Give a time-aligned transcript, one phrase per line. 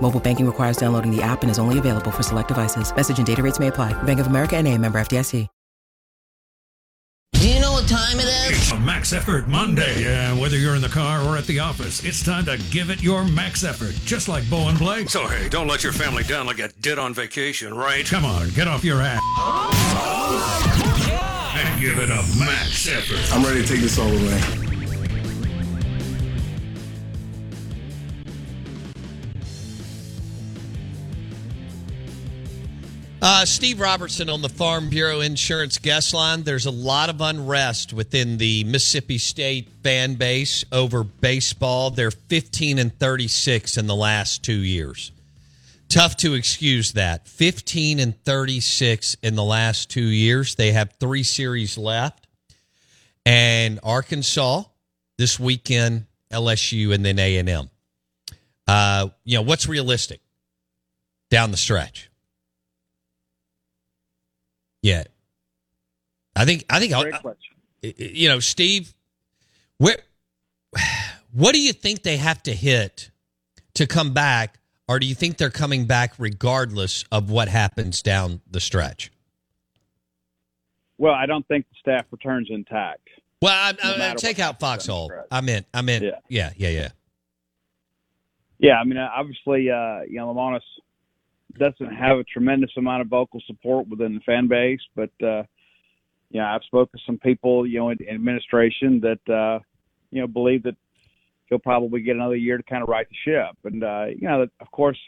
[0.00, 2.94] Mobile banking requires downloading the app and is only available for select devices.
[2.94, 3.92] Message and data rates may apply.
[4.02, 5.46] Bank of America and a member FDIC.
[7.40, 8.50] Do you know what time it is?
[8.50, 10.02] It's a Max Effort Monday.
[10.02, 13.02] Yeah, whether you're in the car or at the office, it's time to give it
[13.02, 15.08] your max effort, just like Bo and Blake.
[15.08, 18.04] So, hey, don't let your family down like a did on vacation, right?
[18.04, 19.22] Come on, get off your ass.
[21.08, 23.34] Yeah, And give it a max effort.
[23.34, 24.69] I'm ready to take this all the
[33.22, 36.42] Uh, Steve Robertson on the Farm Bureau Insurance guest line.
[36.42, 41.90] There's a lot of unrest within the Mississippi State fan base over baseball.
[41.90, 45.12] They're 15 and 36 in the last two years.
[45.90, 47.28] Tough to excuse that.
[47.28, 50.54] 15 and 36 in the last two years.
[50.54, 52.26] They have three series left.
[53.26, 54.62] And Arkansas
[55.18, 57.68] this weekend, LSU, and then A&M.
[58.66, 60.22] Uh, you know, what's realistic
[61.28, 62.09] down the stretch?
[64.82, 65.08] Yet.
[66.36, 67.54] I think I think Great I'll, question.
[67.82, 68.94] you know, Steve,
[69.78, 69.96] where
[71.32, 73.10] what do you think they have to hit
[73.74, 74.58] to come back
[74.88, 79.10] or do you think they're coming back regardless of what happens down the stretch?
[80.98, 83.08] Well, I don't think the staff returns intact.
[83.40, 85.10] Well, I, No I, take out Foxhall.
[85.30, 86.10] I meant I meant Yeah.
[86.28, 86.88] yeah, yeah, yeah.
[88.58, 90.60] Yeah, I mean, obviously, uh, you know, Lemonis
[91.58, 95.42] doesn't have a tremendous amount of vocal support within the fan base, but uh,
[96.30, 99.60] you know, I've spoken to some people, you know, in, in administration that uh,
[100.10, 100.76] you know believe that
[101.46, 104.46] he'll probably get another year to kind of right the ship, and uh, you know,
[104.60, 104.98] of course,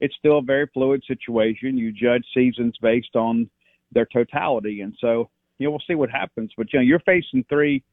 [0.00, 1.78] it's still a very fluid situation.
[1.78, 3.48] You judge seasons based on
[3.92, 6.50] their totality, and so you know, we'll see what happens.
[6.56, 7.84] But you know, you're facing three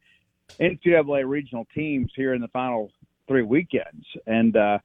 [0.58, 2.90] NCAA regional teams here in the final
[3.28, 4.78] three weekends, and uh,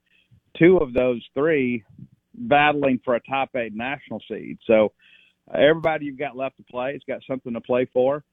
[0.57, 1.83] two of those three
[2.37, 4.57] battling for a top eight national seed.
[4.67, 4.91] So
[5.53, 8.23] uh, everybody you've got left to play has got something to play for.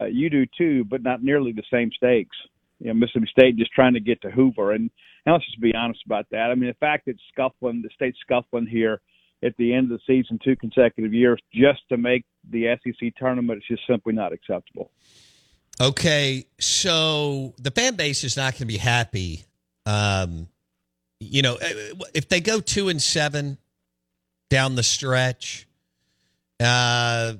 [0.00, 2.36] Uh, you do too, but not nearly the same stakes.
[2.78, 4.90] You know, Mississippi State just trying to get to Hoover, and,
[5.24, 6.50] and let's just be honest about that.
[6.50, 9.00] I mean, the fact that scuffling, the state's scuffling here
[9.44, 13.58] at the end of the season, two consecutive years, just to make the SEC tournament,
[13.58, 14.90] is just simply not acceptable.
[15.80, 19.44] Okay, so the fan base is not going to be happy.
[19.86, 20.48] Um,
[21.22, 21.58] you know,
[22.14, 23.58] if they go two and seven
[24.50, 25.66] down the stretch,
[26.60, 27.34] uh,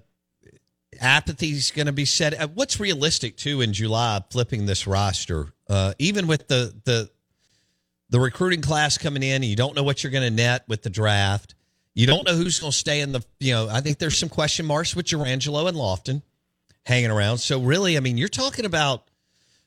[1.00, 2.38] apathy's going to be set.
[2.40, 4.22] Uh, What's realistic too in July?
[4.30, 7.10] Flipping this roster, uh, even with the the
[8.10, 10.82] the recruiting class coming in, and you don't know what you're going to net with
[10.82, 11.54] the draft.
[11.94, 13.22] You don't know who's going to stay in the.
[13.40, 16.22] You know, I think there's some question marks with Jurrangelo and Lofton
[16.84, 17.38] hanging around.
[17.38, 19.04] So really, I mean, you're talking about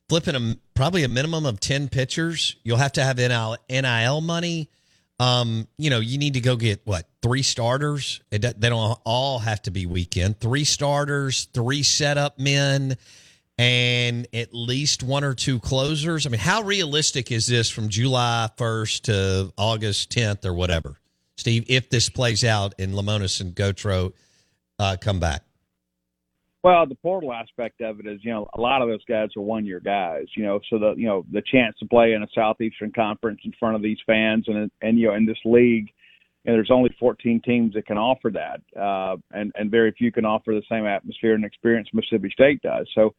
[0.09, 2.55] flipping a probably a minimum of 10 pitchers.
[2.63, 4.69] You'll have to have NIL, NIL money.
[5.19, 8.21] Um, you know, you need to go get what three starters.
[8.31, 10.39] It, they don't all have to be weekend.
[10.39, 12.97] Three starters, three setup men,
[13.57, 16.25] and at least one or two closers.
[16.25, 20.99] I mean, how realistic is this from July 1st to August 10th or whatever,
[21.37, 21.63] Steve?
[21.69, 24.11] If this plays out and Lemonis and Gautreau
[24.77, 25.43] uh, come back.
[26.65, 29.41] Well, the portal aspect of it is, you know, a lot of those guys are
[29.43, 32.27] one year guys, you know, so the you know, the chance to play in a
[32.33, 35.93] southeastern conference in front of these fans and and you know, in this league,
[36.43, 40.25] and there's only 14 teams that can offer that, uh, and and very few can
[40.25, 42.89] offer the same atmosphere and experience Mississippi State does.
[42.95, 43.13] So,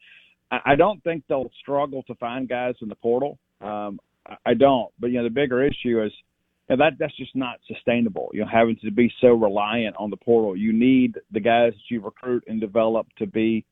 [0.51, 3.39] I, I don't think they'll struggle to find guys in the portal.
[3.61, 4.91] Um, I, I don't.
[4.99, 6.11] But you know, the bigger issue is
[6.69, 8.31] know, that that's just not sustainable.
[8.33, 10.57] You know, having to be so reliant on the portal.
[10.57, 13.65] You need the guys that you recruit and develop to be,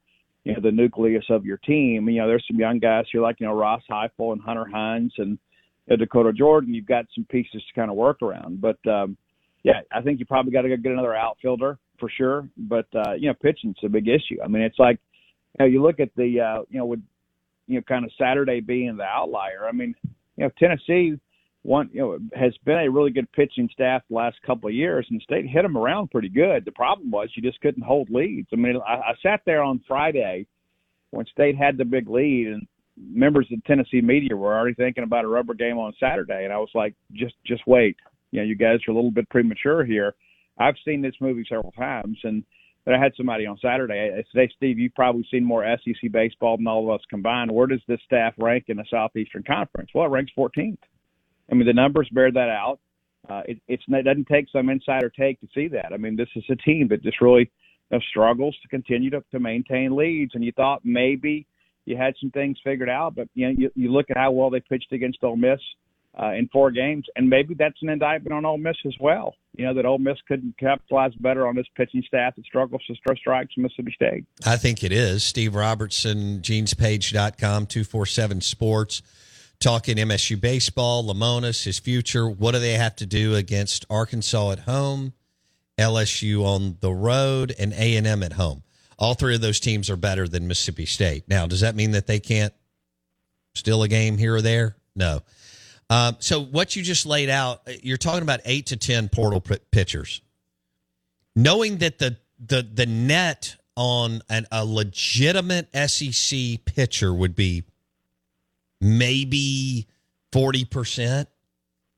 [0.45, 2.09] you know, the nucleus of your team.
[2.09, 5.13] You know, there's some young guys here like you know Ross Heupel and Hunter Hines
[5.19, 5.39] and
[5.87, 6.75] you know, Dakota Jordan.
[6.75, 8.61] You've got some pieces to kind of work around.
[8.61, 9.17] But um,
[9.65, 12.49] yeah, I think you probably got to go get another outfielder for sure.
[12.57, 14.41] But uh, you know, pitching's a big issue.
[14.43, 14.99] I mean, it's like
[15.59, 17.03] you know, you look at the uh, you know with
[17.67, 19.67] you know kind of Saturday being the outlier.
[19.67, 19.95] I mean,
[20.37, 21.19] you know, Tennessee
[21.65, 25.07] one you know has been a really good pitching staff the last couple of years,
[25.11, 26.65] and State hit them around pretty good.
[26.65, 28.49] The problem was you just couldn't hold leads.
[28.53, 30.47] I mean, I, I sat there on Friday
[31.11, 32.67] when State had the big lead, and
[32.97, 36.59] members of Tennessee media were already thinking about a rubber game on Saturday, and I
[36.59, 37.97] was like, just just wait.
[38.31, 40.15] You know, you guys are a little bit premature here.
[40.59, 42.45] I've seen this movie several times, and
[42.85, 44.23] but I had somebody on Saturday.
[44.35, 47.51] Said, Steve, you've probably seen more SEC baseball than all of us combined.
[47.51, 49.89] Where does this staff rank in the Southeastern Conference?
[49.95, 50.77] Well, it ranks 14th.
[51.51, 52.81] I mean, the numbers bear that out.
[53.29, 55.93] Uh, it, it doesn't take some insider take to see that.
[55.93, 57.51] I mean, this is a team that just really
[57.91, 60.35] you know, struggles to continue to, to maintain leads.
[60.35, 61.47] And you thought maybe
[61.87, 64.51] you had some things figured out, but you know, you, you look at how well
[64.51, 65.61] they pitched against Ole Miss
[66.21, 69.35] uh, in four games, and maybe that's an indictment on Ole Miss as well.
[69.57, 72.95] You know that Ole Miss couldn't capitalize better on this pitching staff that struggles to
[73.07, 74.25] throw strikes in Mississippi State.
[74.47, 75.25] I think it is.
[75.25, 79.03] Steve Robertson, genespage.com, 247 Sports,
[79.61, 82.29] talking MSU baseball, Lemonis, his future.
[82.29, 85.15] What do they have to do against Arkansas at home,
[85.79, 88.63] LSU on the road, and A&M at home?
[88.99, 91.25] All three of those teams are better than Mississippi State.
[91.29, 92.55] Now, does that mean that they can't
[93.55, 94.77] steal a game here or there?
[94.95, 95.21] No.
[95.91, 99.59] Um, so what you just laid out, you're talking about eight to ten portal p-
[99.71, 100.23] pitchers.
[101.37, 107.65] Knowing that the the the net on an, a legitimate SEC pitcher would be
[108.85, 109.87] maybe
[110.31, 111.29] forty percent.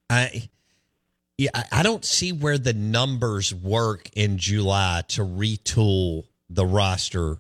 [0.09, 0.49] I
[1.37, 7.39] yeah, I don't see where the numbers work in July to retool the roster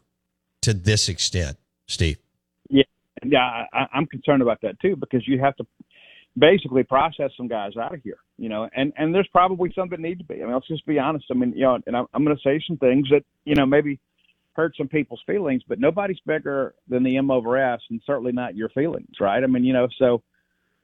[0.63, 1.57] to this extent,
[1.87, 2.19] Steve.
[2.69, 2.83] Yeah,
[3.25, 5.67] yeah, I, I'm concerned about that too because you have to
[6.37, 10.01] basically process some guys out of here, you know, and, and there's probably some that
[10.01, 10.43] need to be.
[10.43, 11.25] I mean, let's just be honest.
[11.31, 13.65] I mean, you know, and I'm, I'm going to say some things that, you know,
[13.65, 13.99] maybe
[14.56, 18.56] hurt some people's feelings, but nobody's bigger than the M over S and certainly not
[18.56, 19.43] your feelings, right?
[19.43, 20.23] I mean, you know, so,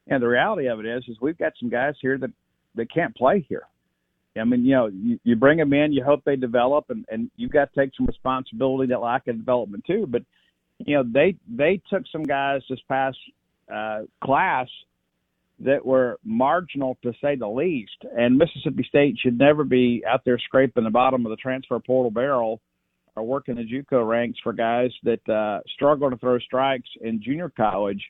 [0.06, 2.30] and the reality of it is, is we've got some guys here that,
[2.74, 3.62] that can't play here.
[4.38, 7.30] I mean, you know, you, you bring them in, you hope they develop, and, and
[7.36, 10.06] you've got to take some responsibility that lack of development too.
[10.08, 10.22] But,
[10.78, 13.18] you know, they, they took some guys this past
[13.74, 14.68] uh, class–
[15.64, 17.96] that were marginal to say the least.
[18.16, 22.10] And Mississippi State should never be out there scraping the bottom of the transfer portal
[22.10, 22.60] barrel
[23.16, 27.50] or working the JUCO ranks for guys that uh, struggle to throw strikes in junior
[27.50, 28.02] college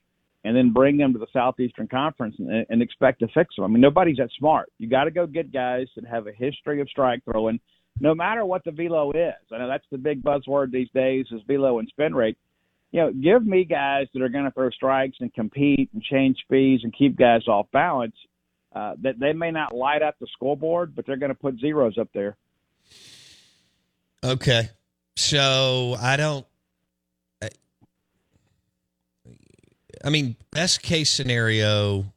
[0.45, 3.65] and then bring them to the Southeastern Conference and, and expect to fix them.
[3.65, 4.71] I mean, nobody's that smart.
[4.79, 7.61] You got to go get guys that have a history of strike throwing,
[8.01, 9.35] no matter what the velo is.
[9.53, 12.37] I know that's the big buzzword these days is velo and spin rate
[12.93, 16.37] you know, give me guys that are going to throw strikes and compete and change
[16.45, 18.15] speeds and keep guys off balance.
[18.75, 21.99] Uh, that they may not light up the scoreboard, but they're going to put zeros
[21.99, 22.37] up there.
[24.25, 24.71] Okay,
[25.17, 26.47] so I don't.
[30.05, 32.13] I mean, best case scenario,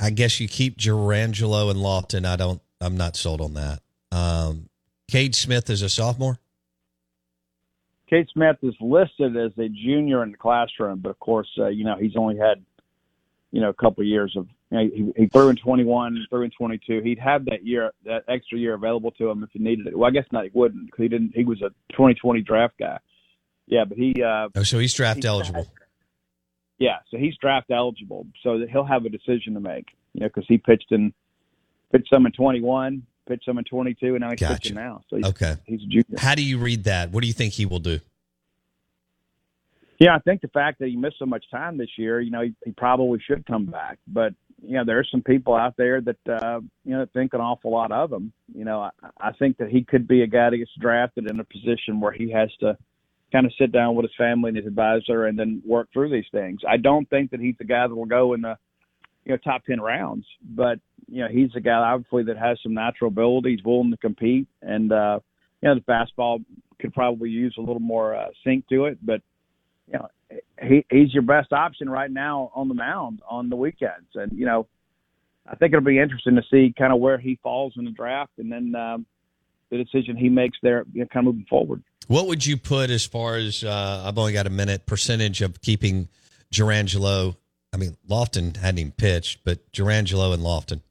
[0.00, 2.26] I guess you keep Jurrangelo and Lofton.
[2.26, 2.60] I don't.
[2.80, 3.80] I'm not sold on that.
[4.10, 4.68] Um,
[5.08, 6.38] Cade Smith is a sophomore.
[8.08, 11.84] Cade Smith is listed as a junior in the classroom, but of course, uh, you
[11.84, 12.64] know, he's only had,
[13.50, 16.50] you know, a couple years of, you know, he, he threw in 21, threw in
[16.50, 17.00] 22.
[17.02, 19.96] He'd have that year, that extra year available to him if he needed it.
[19.96, 22.98] Well, I guess not, he wouldn't because he didn't, he was a 2020 draft guy.
[23.66, 25.62] Yeah, but he, uh, oh, so he's draft he's eligible.
[25.62, 25.78] Draft,
[26.78, 30.26] yeah, so he's draft eligible, so that he'll have a decision to make, you know,
[30.26, 31.12] because he pitched in,
[31.90, 34.54] pitched some in 21, pitched some in 22, and now he's gotcha.
[34.54, 35.02] pitching now.
[35.08, 36.18] So he's, okay, he's a junior.
[36.18, 37.10] How do you read that?
[37.12, 38.00] What do you think he will do?
[39.98, 42.42] Yeah, I think the fact that he missed so much time this year, you know,
[42.42, 43.98] he, he probably should come back.
[44.06, 47.40] But you know, there are some people out there that uh, you know think an
[47.40, 48.32] awful lot of him.
[48.54, 51.40] You know, I, I think that he could be a guy that gets drafted in
[51.40, 52.76] a position where he has to
[53.32, 56.28] kind of sit down with his family and his advisor and then work through these
[56.32, 56.60] things.
[56.68, 58.56] I don't think that he's the guy that will go in the
[59.24, 62.74] you know top ten rounds, but you know he's a guy obviously that has some
[62.74, 63.50] natural ability.
[63.50, 65.20] He's willing to compete, and uh,
[65.60, 66.44] you know the fastball
[66.80, 69.20] could probably use a little more uh, sink to it, but
[69.86, 70.08] you know,
[70.62, 74.46] he he's your best option right now on the mound on the weekends, and you
[74.46, 74.66] know,
[75.46, 78.32] I think it'll be interesting to see kind of where he falls in the draft,
[78.38, 79.06] and then um,
[79.70, 81.82] the decision he makes there, you know, kind of moving forward.
[82.08, 85.60] What would you put as far as uh, I've only got a minute percentage of
[85.60, 86.08] keeping
[86.52, 87.36] Jurrangelo?
[87.72, 90.82] I mean, Lofton hadn't even pitched, but Jurrangelo and Lofton.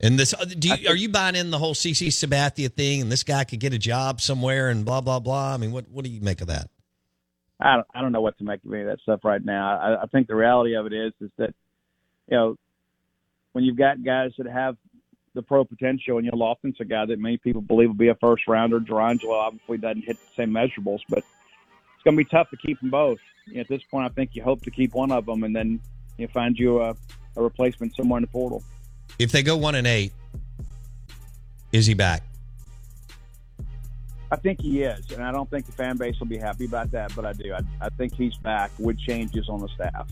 [0.00, 3.02] And this, uh, do you, are you buying in the whole CC Sabathia thing?
[3.02, 5.54] And this guy could get a job somewhere and blah blah blah.
[5.54, 6.70] I mean, what what do you make of that?
[7.60, 9.78] I don't, I don't know what to make of any of that stuff right now.
[9.78, 11.54] I, I think the reality of it is is that
[12.28, 12.56] you know
[13.52, 14.76] when you've got guys that have
[15.34, 18.08] the pro potential, and you know Lofton's a guy that many people believe will be
[18.08, 18.80] a first rounder.
[18.80, 22.80] Jurrangelo obviously doesn't hit the same measurables, but it's going to be tough to keep
[22.80, 23.18] them both.
[23.46, 25.54] You know, at this point, I think you hope to keep one of them, and
[25.54, 25.80] then
[26.16, 26.94] you know, find you a,
[27.36, 28.62] a replacement somewhere in the portal.
[29.18, 30.12] If they go one and eight,
[31.72, 32.22] is he back?
[34.30, 36.90] I think he is, and I don't think the fan base will be happy about
[36.92, 37.54] that, but I do.
[37.54, 40.08] I, I think he's back with changes on the staff.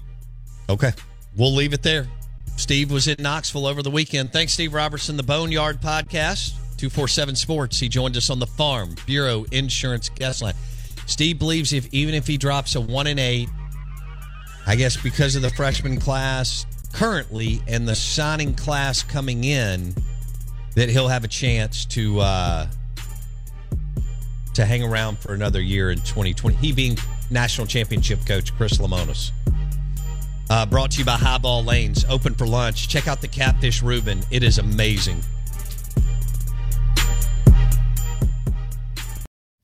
[0.69, 0.93] Okay.
[1.37, 2.07] We'll leave it there.
[2.57, 4.33] Steve was in Knoxville over the weekend.
[4.33, 7.79] Thanks, Steve Robertson, the Boneyard Podcast, 247 Sports.
[7.79, 10.55] He joined us on the Farm Bureau Insurance Guest Line.
[11.05, 13.51] Steve believes if even if he drops a one and eight,
[14.67, 19.95] I guess because of the freshman class currently and the signing class coming in,
[20.75, 22.67] that he'll have a chance to uh,
[24.57, 26.57] to hang around for another year in 2020.
[26.57, 26.99] He being
[27.31, 29.31] national championship coach Chris Lemonis.
[30.49, 32.89] Uh, brought to you by Highball Lanes, open for lunch.
[32.89, 34.23] Check out the Catfish Reuben.
[34.31, 35.21] It is amazing.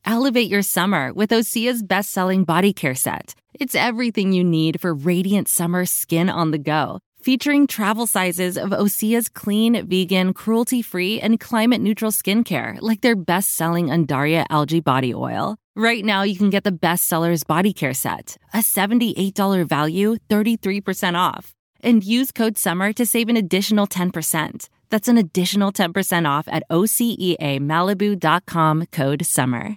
[0.04, 3.34] Elevate your summer with Osea's best selling body care set.
[3.54, 6.98] It's everything you need for radiant summer skin on the go.
[7.22, 13.14] Featuring travel sizes of Osea's clean, vegan, cruelty free, and climate neutral skincare, like their
[13.14, 15.56] best selling Undaria algae body oil.
[15.76, 21.54] Right now, you can get the bestsellers body care set, a $78 value, 33% off.
[21.80, 24.68] And use code SUMMER to save an additional 10%.
[24.90, 29.76] That's an additional 10% off at OSEAMalibu.com code SUMMER.